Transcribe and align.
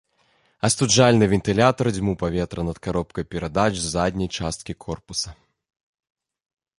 Астуджальны 0.67 1.25
вентылятар 1.33 1.87
дзьмуў 1.95 2.15
паветра 2.23 2.61
над 2.69 2.77
каробкай 2.87 3.23
перадач 3.33 3.69
з 3.79 3.85
задняй 3.95 4.29
часткі 4.39 4.73
корпуса. 4.87 5.29